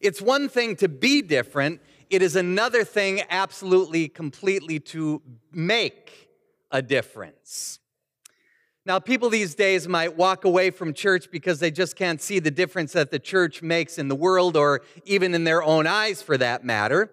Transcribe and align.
It's 0.00 0.20
one 0.22 0.48
thing 0.48 0.76
to 0.76 0.88
be 0.88 1.22
different, 1.22 1.80
it 2.08 2.22
is 2.22 2.34
another 2.34 2.84
thing, 2.84 3.22
absolutely, 3.30 4.08
completely, 4.08 4.80
to 4.80 5.22
make 5.52 6.28
a 6.70 6.82
difference. 6.82 7.78
Now, 8.86 8.98
people 8.98 9.30
these 9.30 9.54
days 9.54 9.86
might 9.86 10.16
walk 10.16 10.44
away 10.44 10.70
from 10.70 10.94
church 10.94 11.30
because 11.30 11.60
they 11.60 11.70
just 11.70 11.96
can't 11.96 12.20
see 12.20 12.38
the 12.38 12.50
difference 12.50 12.92
that 12.94 13.10
the 13.10 13.18
church 13.18 13.62
makes 13.62 13.98
in 13.98 14.08
the 14.08 14.16
world 14.16 14.56
or 14.56 14.80
even 15.04 15.34
in 15.34 15.44
their 15.44 15.62
own 15.62 15.86
eyes 15.86 16.22
for 16.22 16.36
that 16.38 16.64
matter, 16.64 17.10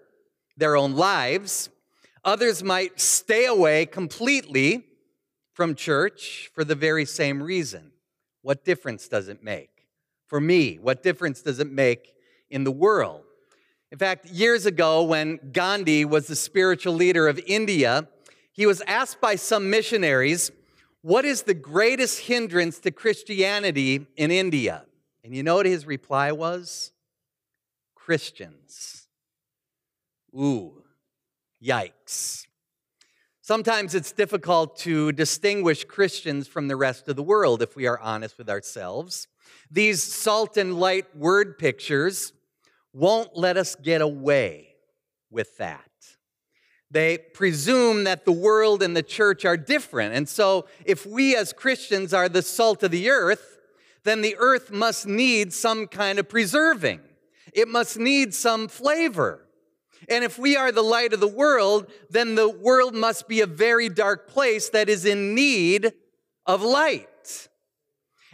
their 0.55 0.75
own 0.75 0.93
lives. 0.95 1.69
Others 2.23 2.63
might 2.63 2.99
stay 2.99 3.45
away 3.45 3.85
completely 3.85 4.85
from 5.53 5.75
church 5.75 6.49
for 6.53 6.63
the 6.63 6.75
very 6.75 7.05
same 7.05 7.43
reason. 7.43 7.91
What 8.41 8.63
difference 8.63 9.07
does 9.07 9.27
it 9.27 9.43
make? 9.43 9.87
For 10.25 10.39
me, 10.39 10.75
what 10.75 11.03
difference 11.03 11.41
does 11.41 11.59
it 11.59 11.71
make 11.71 12.13
in 12.49 12.63
the 12.63 12.71
world? 12.71 13.23
In 13.91 13.97
fact, 13.97 14.25
years 14.27 14.65
ago, 14.65 15.03
when 15.03 15.39
Gandhi 15.51 16.03
was 16.03 16.27
the 16.27 16.35
spiritual 16.35 16.93
leader 16.93 17.27
of 17.27 17.39
India, 17.47 18.07
he 18.51 18.65
was 18.65 18.81
asked 18.81 19.21
by 19.21 19.35
some 19.35 19.69
missionaries, 19.69 20.51
What 21.01 21.23
is 21.23 21.43
the 21.43 21.53
greatest 21.53 22.21
hindrance 22.21 22.79
to 22.79 22.91
Christianity 22.91 24.07
in 24.17 24.31
India? 24.31 24.83
And 25.23 25.35
you 25.35 25.43
know 25.43 25.55
what 25.55 25.65
his 25.65 25.85
reply 25.85 26.31
was? 26.31 26.91
Christians. 27.95 29.07
Ooh, 30.33 30.83
yikes. 31.63 32.45
Sometimes 33.41 33.95
it's 33.95 34.11
difficult 34.11 34.77
to 34.79 35.13
distinguish 35.13 35.85
Christians 35.85 36.49
from 36.49 36.67
the 36.67 36.75
rest 36.75 37.07
of 37.07 37.15
the 37.15 37.23
world 37.23 37.61
if 37.61 37.77
we 37.77 37.87
are 37.87 37.99
honest 37.99 38.37
with 38.37 38.49
ourselves. 38.49 39.27
These 39.71 40.03
salt 40.03 40.57
and 40.57 40.77
light 40.77 41.15
word 41.15 41.57
pictures 41.57 42.33
won't 42.93 43.35
let 43.35 43.57
us 43.57 43.75
get 43.75 44.01
away 44.01 44.69
with 45.29 45.57
that. 45.57 45.83
They 46.89 47.17
presume 47.17 48.05
that 48.05 48.25
the 48.25 48.31
world 48.31 48.81
and 48.81 48.95
the 48.95 49.03
church 49.03 49.43
are 49.43 49.57
different. 49.57 50.13
And 50.13 50.27
so, 50.27 50.67
if 50.85 51.05
we 51.05 51.35
as 51.35 51.51
Christians 51.51 52.13
are 52.13 52.29
the 52.29 52.41
salt 52.41 52.81
of 52.83 52.91
the 52.91 53.09
earth, 53.09 53.57
then 54.03 54.21
the 54.21 54.37
earth 54.39 54.71
must 54.71 55.05
need 55.05 55.51
some 55.51 55.87
kind 55.87 56.17
of 56.17 56.29
preserving. 56.29 57.01
It 57.53 57.67
must 57.67 57.97
need 57.97 58.33
some 58.33 58.69
flavor. 58.69 59.43
And 60.07 60.23
if 60.23 60.37
we 60.39 60.55
are 60.55 60.71
the 60.71 60.83
light 60.83 61.11
of 61.11 61.19
the 61.19 61.27
world, 61.27 61.87
then 62.09 62.35
the 62.35 62.49
world 62.49 62.95
must 62.95 63.27
be 63.27 63.41
a 63.41 63.47
very 63.47 63.89
dark 63.89 64.29
place 64.29 64.69
that 64.69 64.89
is 64.89 65.05
in 65.05 65.35
need 65.35 65.91
of 66.45 66.61
light. 66.61 67.49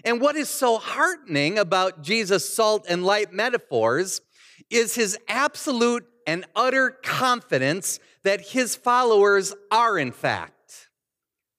And 0.05 0.19
what 0.19 0.35
is 0.35 0.49
so 0.49 0.77
heartening 0.77 1.57
about 1.57 2.03
Jesus' 2.03 2.53
salt 2.53 2.85
and 2.89 3.05
light 3.05 3.31
metaphors 3.31 4.21
is 4.73 4.95
his 4.95 5.17
absolute 5.27 6.05
and 6.25 6.45
utter 6.55 6.89
confidence 6.89 7.99
that 8.23 8.41
his 8.41 8.75
followers 8.75 9.53
are, 9.71 9.97
in 9.97 10.11
fact, 10.11 10.89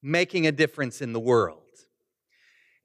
making 0.01 0.45
a 0.45 0.51
difference 0.51 1.01
in 1.01 1.13
the 1.13 1.19
world. 1.19 1.61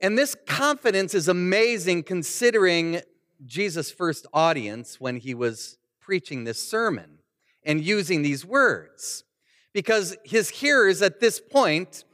And 0.00 0.16
this 0.16 0.36
confidence 0.46 1.14
is 1.14 1.28
amazing 1.28 2.04
considering 2.04 3.00
Jesus' 3.44 3.90
first 3.90 4.26
audience 4.32 5.00
when 5.00 5.16
he 5.16 5.34
was 5.34 5.78
preaching 6.00 6.44
this 6.44 6.66
sermon 6.66 7.18
and 7.64 7.84
using 7.84 8.22
these 8.22 8.44
words. 8.44 9.24
Because 9.72 10.16
his 10.24 10.48
hearers 10.48 11.02
at 11.02 11.20
this 11.20 11.40
point 11.40 12.04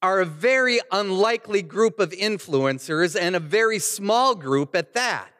are 0.00 0.20
a 0.20 0.26
very 0.26 0.80
unlikely 0.92 1.62
group 1.62 1.98
of 1.98 2.10
influencers 2.10 3.18
and 3.20 3.34
a 3.34 3.40
very 3.40 3.78
small 3.78 4.34
group 4.34 4.76
at 4.76 4.94
that. 4.94 5.33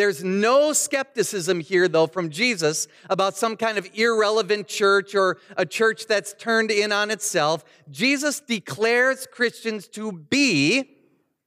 There's 0.00 0.24
no 0.24 0.72
skepticism 0.72 1.60
here, 1.60 1.86
though, 1.86 2.06
from 2.06 2.30
Jesus 2.30 2.88
about 3.10 3.36
some 3.36 3.54
kind 3.54 3.76
of 3.76 3.86
irrelevant 3.92 4.66
church 4.66 5.14
or 5.14 5.36
a 5.58 5.66
church 5.66 6.06
that's 6.06 6.32
turned 6.32 6.70
in 6.70 6.90
on 6.90 7.10
itself. 7.10 7.66
Jesus 7.90 8.40
declares 8.40 9.28
Christians 9.30 9.86
to 9.88 10.10
be 10.10 10.96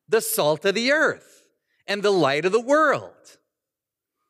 the 0.08 0.22
salt 0.22 0.66
of 0.66 0.76
the 0.76 0.92
earth 0.92 1.48
and 1.88 2.04
the 2.04 2.12
light 2.12 2.46
of 2.46 2.52
the 2.52 2.62
world. 2.62 3.40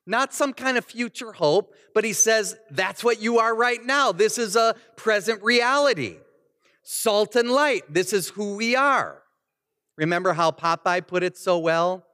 Not 0.08 0.34
some 0.34 0.54
kind 0.54 0.78
of 0.78 0.86
future 0.86 1.34
hope, 1.34 1.76
but 1.94 2.06
he 2.06 2.14
says 2.14 2.56
that's 2.72 3.04
what 3.04 3.22
you 3.22 3.40
are 3.40 3.54
right 3.54 3.84
now. 3.84 4.14
This 4.14 4.38
is 4.38 4.56
a 4.56 4.74
present 4.96 5.44
reality. 5.44 6.16
Salt 6.82 7.36
and 7.36 7.52
light, 7.52 7.84
this 7.90 8.14
is 8.14 8.30
who 8.30 8.56
we 8.56 8.74
are. 8.74 9.22
Remember 9.98 10.32
how 10.32 10.52
Popeye 10.52 11.06
put 11.06 11.24
it 11.24 11.36
so 11.36 11.58
well? 11.58 12.06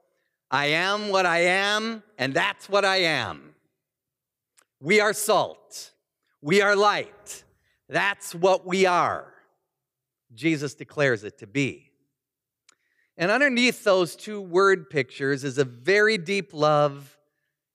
I 0.50 0.66
am 0.66 1.10
what 1.10 1.26
I 1.26 1.40
am, 1.40 2.02
and 2.18 2.34
that's 2.34 2.68
what 2.68 2.84
I 2.84 2.96
am. 2.98 3.54
We 4.80 5.00
are 5.00 5.12
salt. 5.12 5.92
We 6.42 6.60
are 6.62 6.74
light. 6.74 7.44
That's 7.88 8.34
what 8.34 8.66
we 8.66 8.86
are. 8.86 9.32
Jesus 10.34 10.74
declares 10.74 11.22
it 11.24 11.38
to 11.38 11.46
be. 11.46 11.90
And 13.16 13.30
underneath 13.30 13.84
those 13.84 14.16
two 14.16 14.40
word 14.40 14.88
pictures 14.88 15.44
is 15.44 15.58
a 15.58 15.64
very 15.64 16.16
deep 16.16 16.54
love 16.54 17.18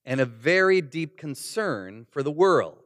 and 0.04 0.20
a 0.20 0.26
very 0.26 0.80
deep 0.80 1.16
concern 1.16 2.06
for 2.10 2.22
the 2.22 2.30
world. 2.30 2.82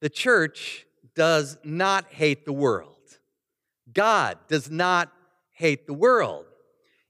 The 0.00 0.08
church 0.08 0.86
does 1.14 1.58
not 1.64 2.06
hate 2.10 2.44
the 2.44 2.52
world. 2.52 2.94
God 3.92 4.38
does 4.46 4.70
not 4.70 5.12
hate 5.50 5.86
the 5.86 5.94
world. 5.94 6.46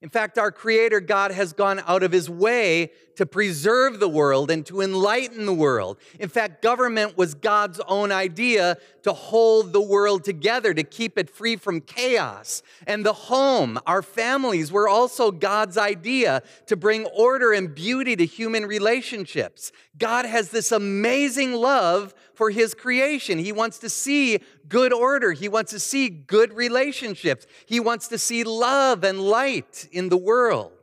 In 0.00 0.10
fact, 0.10 0.38
our 0.38 0.52
Creator 0.52 1.00
God 1.00 1.32
has 1.32 1.52
gone 1.52 1.82
out 1.86 2.02
of 2.02 2.12
His 2.12 2.30
way 2.30 2.92
to 3.18 3.26
preserve 3.26 3.98
the 3.98 4.08
world 4.08 4.48
and 4.48 4.64
to 4.64 4.80
enlighten 4.80 5.44
the 5.44 5.52
world. 5.52 5.98
In 6.20 6.28
fact, 6.28 6.62
government 6.62 7.18
was 7.18 7.34
God's 7.34 7.80
own 7.88 8.12
idea 8.12 8.76
to 9.02 9.12
hold 9.12 9.72
the 9.72 9.80
world 9.80 10.22
together, 10.22 10.72
to 10.72 10.84
keep 10.84 11.18
it 11.18 11.28
free 11.28 11.56
from 11.56 11.80
chaos. 11.80 12.62
And 12.86 13.04
the 13.04 13.12
home, 13.12 13.80
our 13.88 14.02
families, 14.02 14.70
were 14.70 14.88
also 14.88 15.32
God's 15.32 15.76
idea 15.76 16.44
to 16.66 16.76
bring 16.76 17.06
order 17.06 17.52
and 17.52 17.74
beauty 17.74 18.14
to 18.14 18.24
human 18.24 18.66
relationships. 18.66 19.72
God 19.98 20.24
has 20.24 20.50
this 20.50 20.70
amazing 20.70 21.54
love 21.54 22.14
for 22.34 22.50
His 22.50 22.72
creation. 22.72 23.40
He 23.40 23.50
wants 23.50 23.78
to 23.80 23.88
see 23.88 24.38
good 24.68 24.92
order, 24.92 25.32
He 25.32 25.48
wants 25.48 25.72
to 25.72 25.80
see 25.80 26.08
good 26.08 26.52
relationships, 26.52 27.48
He 27.66 27.80
wants 27.80 28.06
to 28.08 28.18
see 28.18 28.44
love 28.44 29.02
and 29.02 29.20
light 29.20 29.88
in 29.90 30.08
the 30.08 30.16
world 30.16 30.77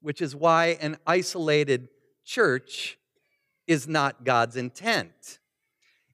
which 0.00 0.20
is 0.20 0.34
why 0.34 0.78
an 0.80 0.96
isolated 1.06 1.88
church 2.24 2.98
is 3.66 3.88
not 3.88 4.24
God's 4.24 4.56
intent. 4.56 5.38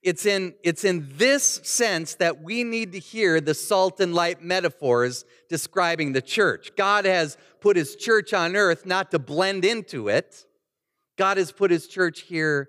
It's 0.02 0.26
in, 0.26 0.54
it's 0.62 0.84
in 0.84 1.08
this 1.16 1.60
sense 1.62 2.16
that 2.16 2.42
we 2.42 2.62
need 2.62 2.92
to 2.92 2.98
hear 2.98 3.40
the 3.40 3.54
salt 3.54 4.00
and 4.00 4.14
light 4.14 4.42
metaphors 4.42 5.24
describing 5.48 6.12
the 6.12 6.20
church. 6.20 6.72
God 6.76 7.06
has 7.06 7.38
put 7.60 7.76
his 7.76 7.96
church 7.96 8.34
on 8.34 8.54
earth 8.54 8.84
not 8.84 9.10
to 9.12 9.18
blend 9.18 9.64
into 9.64 10.08
it, 10.08 10.44
God 11.16 11.36
has 11.36 11.52
put 11.52 11.70
his 11.70 11.86
church 11.86 12.22
here 12.22 12.68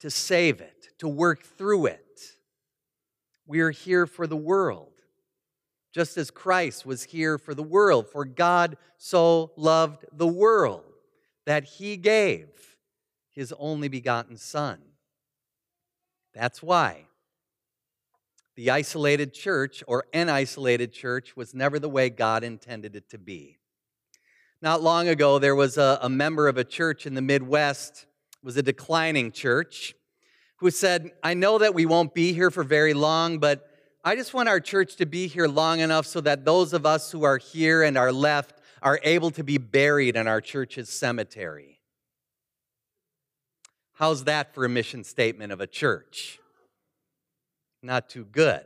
to 0.00 0.10
save 0.10 0.60
it, 0.60 0.88
to 0.98 1.08
work 1.08 1.44
through 1.44 1.86
it. 1.86 2.20
We 3.46 3.60
are 3.60 3.70
here 3.70 4.06
for 4.06 4.26
the 4.26 4.36
world 4.36 4.95
just 5.96 6.18
as 6.18 6.30
Christ 6.30 6.84
was 6.84 7.04
here 7.04 7.38
for 7.38 7.54
the 7.54 7.62
world. 7.62 8.06
For 8.06 8.26
God 8.26 8.76
so 8.98 9.52
loved 9.56 10.04
the 10.12 10.26
world 10.26 10.84
that 11.46 11.64
he 11.64 11.96
gave 11.96 12.48
his 13.32 13.54
only 13.58 13.88
begotten 13.88 14.36
Son. 14.36 14.78
That's 16.34 16.62
why 16.62 17.06
the 18.56 18.70
isolated 18.70 19.32
church 19.32 19.82
or 19.86 20.04
an 20.12 20.28
isolated 20.28 20.92
church 20.92 21.34
was 21.34 21.54
never 21.54 21.78
the 21.78 21.88
way 21.88 22.10
God 22.10 22.44
intended 22.44 22.94
it 22.94 23.08
to 23.08 23.18
be. 23.18 23.56
Not 24.60 24.82
long 24.82 25.08
ago, 25.08 25.38
there 25.38 25.56
was 25.56 25.78
a, 25.78 25.98
a 26.02 26.10
member 26.10 26.46
of 26.46 26.58
a 26.58 26.64
church 26.64 27.06
in 27.06 27.14
the 27.14 27.22
Midwest, 27.22 28.04
was 28.42 28.58
a 28.58 28.62
declining 28.62 29.32
church, 29.32 29.94
who 30.56 30.70
said, 30.70 31.12
I 31.22 31.32
know 31.32 31.56
that 31.56 31.74
we 31.74 31.86
won't 31.86 32.12
be 32.12 32.34
here 32.34 32.50
for 32.50 32.64
very 32.64 32.92
long, 32.92 33.38
but 33.38 33.70
I 34.06 34.14
just 34.14 34.32
want 34.32 34.48
our 34.48 34.60
church 34.60 34.94
to 34.96 35.04
be 35.04 35.26
here 35.26 35.48
long 35.48 35.80
enough 35.80 36.06
so 36.06 36.20
that 36.20 36.44
those 36.44 36.72
of 36.72 36.86
us 36.86 37.10
who 37.10 37.24
are 37.24 37.38
here 37.38 37.82
and 37.82 37.98
are 37.98 38.12
left 38.12 38.54
are 38.80 39.00
able 39.02 39.32
to 39.32 39.42
be 39.42 39.58
buried 39.58 40.14
in 40.14 40.28
our 40.28 40.40
church's 40.40 40.88
cemetery. 40.88 41.80
How's 43.94 44.22
that 44.22 44.54
for 44.54 44.64
a 44.64 44.68
mission 44.68 45.02
statement 45.02 45.52
of 45.52 45.60
a 45.60 45.66
church? 45.66 46.38
Not 47.82 48.08
too 48.08 48.24
good. 48.24 48.62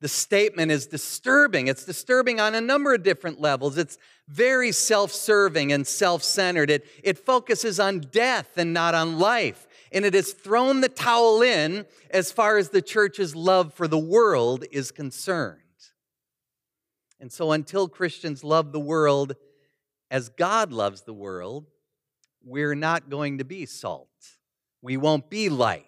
The 0.00 0.08
statement 0.08 0.72
is 0.72 0.86
disturbing. 0.86 1.66
It's 1.66 1.84
disturbing 1.84 2.40
on 2.40 2.54
a 2.54 2.62
number 2.62 2.94
of 2.94 3.02
different 3.02 3.42
levels. 3.42 3.76
It's 3.76 3.98
very 4.26 4.72
self 4.72 5.12
serving 5.12 5.70
and 5.70 5.86
self 5.86 6.22
centered. 6.22 6.70
It, 6.70 6.86
it 7.04 7.18
focuses 7.18 7.78
on 7.78 8.00
death 8.00 8.56
and 8.56 8.72
not 8.72 8.94
on 8.94 9.18
life 9.18 9.66
and 9.92 10.04
it 10.04 10.14
has 10.14 10.32
thrown 10.32 10.80
the 10.80 10.88
towel 10.88 11.42
in 11.42 11.86
as 12.10 12.30
far 12.32 12.58
as 12.58 12.70
the 12.70 12.82
church's 12.82 13.34
love 13.34 13.74
for 13.74 13.88
the 13.88 13.98
world 13.98 14.64
is 14.70 14.90
concerned. 14.90 15.60
And 17.18 17.30
so, 17.30 17.52
until 17.52 17.88
Christians 17.88 18.42
love 18.42 18.72
the 18.72 18.80
world 18.80 19.36
as 20.10 20.28
God 20.28 20.72
loves 20.72 21.02
the 21.02 21.12
world, 21.12 21.66
we're 22.42 22.74
not 22.74 23.10
going 23.10 23.38
to 23.38 23.44
be 23.44 23.66
salt. 23.66 24.08
We 24.80 24.96
won't 24.96 25.28
be 25.28 25.48
light. 25.48 25.84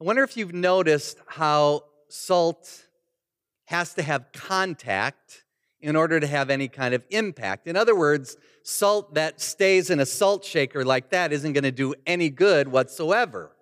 I 0.00 0.04
wonder 0.04 0.24
if 0.24 0.36
you've 0.36 0.52
noticed 0.52 1.18
how 1.26 1.84
salt 2.08 2.86
has 3.66 3.94
to 3.94 4.02
have 4.02 4.32
contact 4.32 5.43
in 5.84 5.96
order 5.96 6.18
to 6.18 6.26
have 6.26 6.48
any 6.48 6.66
kind 6.66 6.94
of 6.94 7.04
impact. 7.10 7.68
In 7.68 7.76
other 7.76 7.94
words, 7.94 8.38
salt 8.62 9.12
that 9.14 9.38
stays 9.38 9.90
in 9.90 10.00
a 10.00 10.06
salt 10.06 10.42
shaker 10.42 10.82
like 10.82 11.10
that 11.10 11.30
isn't 11.30 11.52
going 11.52 11.64
to 11.64 11.70
do 11.70 11.94
any 12.06 12.30
good 12.30 12.68
whatsoever. 12.68 13.54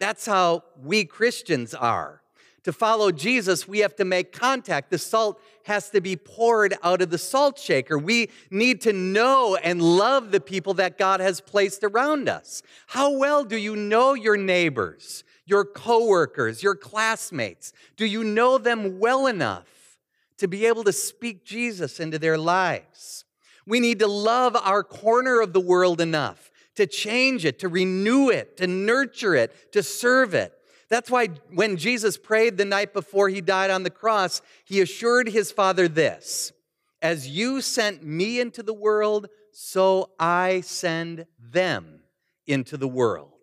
That's 0.00 0.24
how 0.24 0.64
we 0.82 1.04
Christians 1.04 1.74
are. 1.74 2.22
To 2.62 2.72
follow 2.72 3.12
Jesus, 3.12 3.68
we 3.68 3.80
have 3.80 3.94
to 3.96 4.06
make 4.06 4.32
contact. 4.32 4.90
The 4.90 4.96
salt 4.96 5.38
has 5.64 5.90
to 5.90 6.00
be 6.00 6.16
poured 6.16 6.74
out 6.82 7.02
of 7.02 7.10
the 7.10 7.18
salt 7.18 7.58
shaker. 7.58 7.98
We 7.98 8.30
need 8.50 8.80
to 8.80 8.94
know 8.94 9.56
and 9.56 9.82
love 9.82 10.30
the 10.30 10.40
people 10.40 10.72
that 10.74 10.96
God 10.96 11.20
has 11.20 11.42
placed 11.42 11.84
around 11.84 12.30
us. 12.30 12.62
How 12.86 13.10
well 13.10 13.44
do 13.44 13.58
you 13.58 13.76
know 13.76 14.14
your 14.14 14.38
neighbors, 14.38 15.22
your 15.44 15.66
coworkers, 15.66 16.62
your 16.62 16.74
classmates? 16.74 17.74
Do 17.98 18.06
you 18.06 18.24
know 18.24 18.56
them 18.56 18.98
well 18.98 19.26
enough 19.26 19.73
to 20.38 20.48
be 20.48 20.66
able 20.66 20.84
to 20.84 20.92
speak 20.92 21.44
Jesus 21.44 22.00
into 22.00 22.18
their 22.18 22.38
lives? 22.38 23.24
We 23.66 23.80
need 23.80 23.98
to 24.00 24.06
love 24.06 24.56
our 24.56 24.82
corner 24.82 25.40
of 25.40 25.52
the 25.52 25.60
world 25.60 26.00
enough 26.00 26.50
to 26.76 26.86
change 26.86 27.44
it, 27.44 27.58
to 27.60 27.68
renew 27.68 28.30
it, 28.30 28.56
to 28.58 28.66
nurture 28.66 29.34
it, 29.34 29.72
to 29.72 29.82
serve 29.82 30.34
it. 30.34 30.52
That's 30.88 31.10
why 31.10 31.28
when 31.52 31.76
Jesus 31.76 32.16
prayed 32.16 32.56
the 32.56 32.64
night 32.64 32.92
before 32.92 33.28
he 33.28 33.40
died 33.40 33.70
on 33.70 33.82
the 33.82 33.90
cross, 33.90 34.42
he 34.64 34.80
assured 34.80 35.28
his 35.28 35.50
Father 35.50 35.88
this 35.88 36.52
As 37.00 37.28
you 37.28 37.60
sent 37.60 38.04
me 38.04 38.40
into 38.40 38.62
the 38.62 38.74
world, 38.74 39.28
so 39.52 40.10
I 40.18 40.60
send 40.62 41.26
them 41.38 42.00
into 42.46 42.76
the 42.76 42.88
world. 42.88 43.33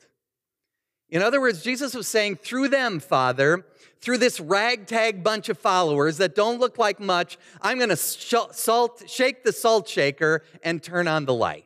In 1.11 1.21
other 1.21 1.41
words, 1.41 1.61
Jesus 1.61 1.93
was 1.93 2.07
saying, 2.07 2.37
through 2.37 2.69
them, 2.69 3.01
Father, 3.01 3.65
through 3.99 4.17
this 4.17 4.39
ragtag 4.39 5.23
bunch 5.23 5.49
of 5.49 5.57
followers 5.57 6.17
that 6.17 6.35
don't 6.35 6.59
look 6.59 6.77
like 6.77 6.99
much, 6.99 7.37
I'm 7.61 7.77
going 7.77 7.89
to 7.89 7.97
salt, 7.97 9.03
shake 9.07 9.43
the 9.43 9.51
salt 9.51 9.87
shaker 9.87 10.43
and 10.63 10.81
turn 10.81 11.07
on 11.07 11.25
the 11.25 11.33
light. 11.33 11.65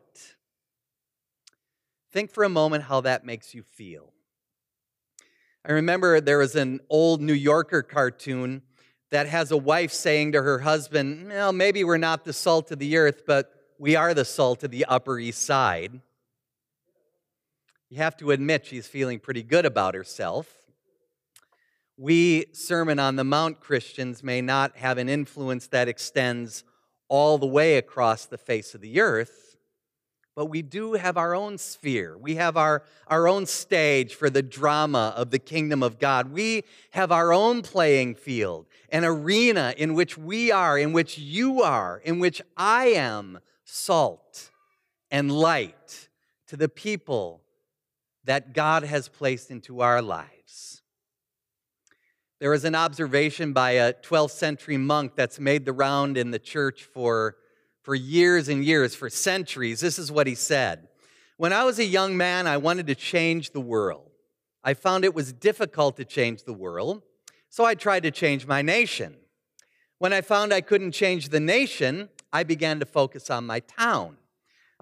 Think 2.12 2.32
for 2.32 2.44
a 2.44 2.50
moment 2.50 2.86
how 2.86 3.02
that 3.02 3.26
makes 3.26 3.54
you 3.54 3.62
feel. 3.62 4.12
I 5.64 5.74
remember 5.74 6.20
there 6.20 6.38
was 6.40 6.56
an 6.56 6.80
old 6.90 7.22
New 7.22 7.34
Yorker 7.34 7.84
cartoon 7.84 8.64
that 9.12 9.28
has 9.28 9.52
a 9.52 9.58
wife 9.58 9.92
saying 9.92 10.32
to 10.32 10.42
her 10.42 10.60
husband, 10.60 11.30
Well, 11.30 11.54
maybe 11.54 11.84
we're 11.84 11.98
not 11.98 12.24
the 12.24 12.34
salt 12.34 12.72
of 12.72 12.80
the 12.80 12.98
earth, 12.98 13.24
but 13.28 13.52
we 13.78 13.96
are 13.96 14.14
the 14.14 14.26
salt 14.26 14.64
of 14.64 14.72
the 14.72 14.86
Upper 14.86 15.20
East 15.20 15.44
Side. 15.44 16.02
You 17.96 18.02
have 18.02 18.18
to 18.18 18.32
admit 18.32 18.66
she's 18.66 18.88
feeling 18.88 19.22
pretty 19.22 19.42
good 19.42 19.66
about 19.66 19.96
herself. 19.96 20.64
We 21.96 22.48
Sermon 22.52 23.00
on 23.00 23.16
the 23.16 23.24
Mount 23.24 23.62
Christians 23.62 24.22
may 24.22 24.42
not 24.42 24.76
have 24.76 24.98
an 24.98 25.08
influence 25.08 25.68
that 25.68 25.88
extends 25.88 26.66
all 27.08 27.38
the 27.38 27.48
way 27.48 27.78
across 27.78 28.26
the 28.26 28.38
face 28.38 28.76
of 28.76 28.82
the 28.82 29.00
earth, 29.00 29.56
but 30.36 30.48
we 30.48 30.62
do 30.62 30.96
have 30.96 31.16
our 31.16 31.34
own 31.34 31.58
sphere. 31.58 32.18
We 32.18 32.36
have 32.36 32.58
our, 32.58 32.84
our 33.08 33.30
own 33.30 33.46
stage 33.46 34.14
for 34.14 34.30
the 34.30 34.44
drama 34.44 35.14
of 35.16 35.32
the 35.32 35.40
kingdom 35.40 35.82
of 35.82 35.98
God. 35.98 36.34
We 36.34 36.66
have 36.92 37.14
our 37.14 37.32
own 37.32 37.62
playing 37.62 38.16
field, 38.16 38.66
an 38.90 39.06
arena 39.06 39.74
in 39.78 39.94
which 39.94 40.18
we 40.18 40.52
are, 40.52 40.78
in 40.78 40.92
which 40.92 41.18
you 41.18 41.62
are, 41.62 42.02
in 42.04 42.20
which 42.20 42.42
I 42.58 42.88
am 42.88 43.40
salt 43.64 44.52
and 45.10 45.32
light 45.32 46.10
to 46.48 46.58
the 46.58 46.68
people 46.68 47.44
that 48.26 48.54
God 48.54 48.84
has 48.84 49.08
placed 49.08 49.50
into 49.50 49.82
our 49.82 50.02
lives. 50.02 50.82
There 52.40 52.50
was 52.50 52.66
an 52.66 52.76
observation 52.76 53.54
by 53.54 53.72
a 53.72 53.94
12th 53.94 54.32
century 54.32 54.78
monk 54.78 55.14
that's 55.16 55.40
made 55.40 55.66
the 55.66 55.74
round 55.74 56.18
in 56.18 56.32
the 56.32 56.40
church 56.40 56.84
for 56.84 57.38
for 57.86 57.94
years 57.94 58.50
and 58.50 58.66
years, 58.66 58.96
for 58.96 59.12
centuries. 59.12 59.80
This 59.80 60.00
is 60.00 60.12
what 60.12 60.26
he 60.26 60.34
said 60.34 60.88
When 61.38 61.54
I 61.54 61.64
was 61.64 61.78
a 61.78 61.86
young 61.86 62.18
man, 62.18 62.48
I 62.48 62.58
wanted 62.58 62.88
to 62.88 62.96
change 62.96 63.52
the 63.52 63.62
world. 63.62 64.10
I 64.64 64.74
found 64.74 65.06
it 65.06 65.14
was 65.14 65.32
difficult 65.32 65.96
to 65.98 66.06
change 66.06 66.44
the 66.44 66.54
world, 66.54 67.04
so 67.50 67.64
I 67.64 67.76
tried 67.76 68.04
to 68.04 68.12
change 68.12 68.48
my 68.48 68.64
nation. 68.64 69.16
When 70.00 70.12
I 70.12 70.22
found 70.22 70.52
I 70.52 70.62
couldn't 70.62 70.92
change 70.92 71.30
the 71.30 71.40
nation, 71.40 72.10
I 72.34 72.44
began 72.44 72.80
to 72.80 72.86
focus 72.86 73.30
on 73.30 73.46
my 73.46 73.60
town. 73.60 74.18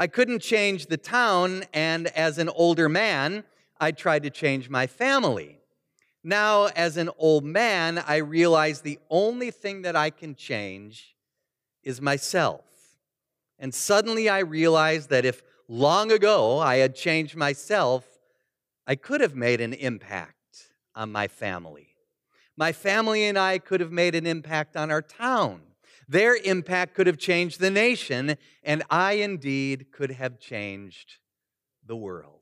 I 0.03 0.07
couldn't 0.07 0.41
change 0.41 0.87
the 0.87 0.97
town, 0.97 1.63
and 1.71 2.07
as 2.07 2.37
an 2.37 2.49
older 2.49 2.89
man, 2.89 3.45
I 3.79 3.93
tried 3.93 4.23
to 4.23 4.29
change 4.29 4.69
my 4.69 4.85
family. 4.85 5.61
Now, 6.21 6.65
as 6.65 6.97
an 6.97 7.09
old 7.17 7.45
man, 7.45 8.03
I 8.05 8.17
realize 8.17 8.81
the 8.81 8.99
only 9.09 9.49
thing 9.49 9.83
that 9.83 9.95
I 9.95 10.09
can 10.09 10.35
change 10.35 11.15
is 11.83 12.01
myself. 12.01 12.65
And 13.57 13.73
suddenly 13.73 14.27
I 14.27 14.39
realized 14.39 15.09
that 15.11 15.23
if 15.23 15.41
long 15.69 16.11
ago 16.11 16.59
I 16.59 16.75
had 16.75 16.95
changed 16.95 17.37
myself, 17.37 18.05
I 18.85 18.95
could 18.95 19.21
have 19.21 19.35
made 19.35 19.61
an 19.61 19.71
impact 19.71 20.67
on 20.93 21.13
my 21.13 21.29
family. 21.29 21.95
My 22.57 22.73
family 22.73 23.23
and 23.23 23.39
I 23.39 23.57
could 23.57 23.79
have 23.79 23.93
made 23.93 24.15
an 24.15 24.27
impact 24.27 24.75
on 24.75 24.91
our 24.91 25.01
town. 25.01 25.61
Their 26.07 26.35
impact 26.35 26.95
could 26.95 27.07
have 27.07 27.17
changed 27.17 27.59
the 27.59 27.71
nation, 27.71 28.37
and 28.63 28.83
I 28.89 29.13
indeed 29.13 29.87
could 29.91 30.11
have 30.11 30.39
changed 30.39 31.17
the 31.85 31.95
world. 31.95 32.41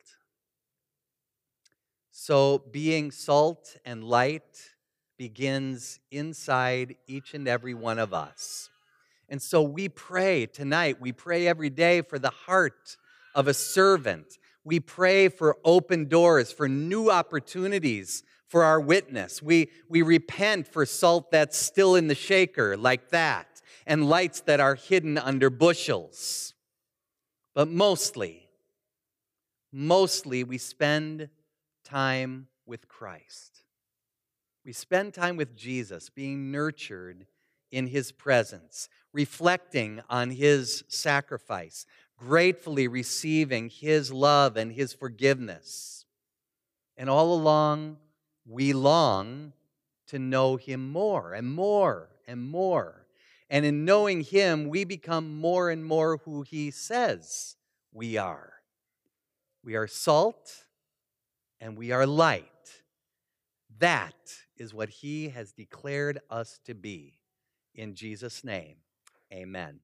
So, 2.11 2.59
being 2.71 3.11
salt 3.11 3.77
and 3.85 4.03
light 4.03 4.71
begins 5.17 5.99
inside 6.09 6.95
each 7.07 7.33
and 7.33 7.47
every 7.47 7.73
one 7.73 7.99
of 7.99 8.13
us. 8.13 8.69
And 9.29 9.41
so 9.41 9.61
we 9.61 9.87
pray 9.87 10.45
tonight, 10.45 10.99
we 10.99 11.13
pray 11.13 11.47
every 11.47 11.69
day 11.69 12.01
for 12.01 12.19
the 12.19 12.31
heart 12.31 12.97
of 13.33 13.47
a 13.47 13.53
servant. 13.53 14.37
We 14.63 14.79
pray 14.79 15.29
for 15.29 15.57
open 15.63 16.09
doors, 16.09 16.51
for 16.51 16.67
new 16.67 17.09
opportunities 17.09 18.23
for 18.51 18.65
our 18.65 18.81
witness. 18.81 19.41
We, 19.41 19.69
we 19.87 20.01
repent 20.01 20.67
for 20.67 20.85
salt 20.85 21.31
that's 21.31 21.57
still 21.57 21.95
in 21.95 22.07
the 22.09 22.15
shaker, 22.15 22.75
like 22.75 23.09
that, 23.11 23.61
and 23.87 24.09
lights 24.09 24.41
that 24.41 24.59
are 24.59 24.75
hidden 24.75 25.17
under 25.17 25.49
bushels. 25.49 26.53
But 27.55 27.69
mostly, 27.69 28.49
mostly 29.71 30.43
we 30.43 30.57
spend 30.57 31.29
time 31.85 32.47
with 32.65 32.89
Christ. 32.89 33.63
We 34.65 34.73
spend 34.73 35.13
time 35.13 35.37
with 35.37 35.55
Jesus, 35.55 36.09
being 36.09 36.51
nurtured 36.51 37.27
in 37.71 37.87
his 37.87 38.11
presence, 38.11 38.89
reflecting 39.13 40.01
on 40.09 40.29
his 40.29 40.83
sacrifice, 40.89 41.85
gratefully 42.17 42.89
receiving 42.89 43.69
his 43.69 44.11
love 44.11 44.57
and 44.57 44.73
his 44.73 44.91
forgiveness. 44.91 46.05
And 46.97 47.09
all 47.09 47.33
along, 47.33 47.95
we 48.45 48.73
long 48.73 49.53
to 50.07 50.19
know 50.19 50.55
him 50.55 50.91
more 50.91 51.33
and 51.33 51.53
more 51.53 52.09
and 52.27 52.41
more. 52.41 53.07
And 53.49 53.65
in 53.65 53.85
knowing 53.85 54.21
him, 54.21 54.69
we 54.69 54.83
become 54.83 55.37
more 55.39 55.69
and 55.69 55.83
more 55.83 56.17
who 56.17 56.41
he 56.41 56.71
says 56.71 57.55
we 57.91 58.17
are. 58.17 58.53
We 59.63 59.75
are 59.75 59.87
salt 59.87 60.65
and 61.59 61.77
we 61.77 61.91
are 61.91 62.05
light. 62.05 62.45
That 63.79 64.15
is 64.57 64.73
what 64.73 64.89
he 64.89 65.29
has 65.29 65.51
declared 65.51 66.19
us 66.29 66.59
to 66.65 66.73
be. 66.73 67.19
In 67.75 67.95
Jesus' 67.95 68.43
name, 68.43 68.75
amen. 69.33 69.79